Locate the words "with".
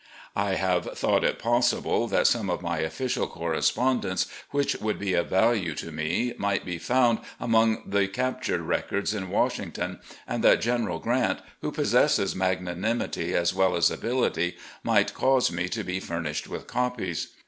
16.47-16.65